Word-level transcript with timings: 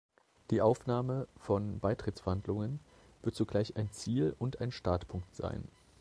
Die 0.49 0.61
Aufnahme 0.61 1.27
von 1.37 1.77
Beitrittsverhandlungen 1.79 2.79
wird 3.21 3.35
zugleich 3.35 3.77
ein 3.77 3.91
Ziel- 3.91 4.33
und 4.39 4.59
ein 4.59 4.71
Startpunkt 4.71 5.35
sein. 5.35 5.63